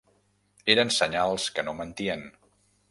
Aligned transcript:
Eren 0.75 0.93
senyals 0.97 1.47
que 1.59 1.67
no 1.69 1.77
mentien. 1.83 2.29